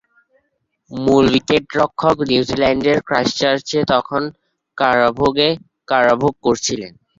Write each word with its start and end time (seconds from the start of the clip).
মূল 0.91 1.25
উইকেট-রক্ষক 1.31 2.15
নিউজিল্যান্ডের 2.29 2.97
ক্রাইস্টচার্চে 3.07 3.79
তখন 3.93 4.21
কারাভোগ 5.87 6.33
করছিলেন। 6.45 6.91